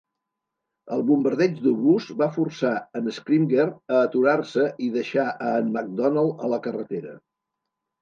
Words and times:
El 0.95 1.03
bombardeig 1.09 1.59
d'obús 1.65 2.07
va 2.23 2.31
forçar 2.39 2.73
a 2.79 3.01
en 3.01 3.13
Scrimger 3.19 3.69
a 3.69 4.01
aturar-se 4.09 4.69
i 4.89 4.93
deixar 4.99 5.29
a 5.47 5.55
en 5.63 5.73
Macdonald 5.81 6.47
a 6.51 6.55
la 6.57 6.65
carretera. 6.69 7.19